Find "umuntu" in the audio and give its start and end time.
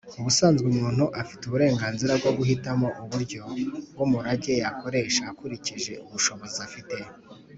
0.73-1.03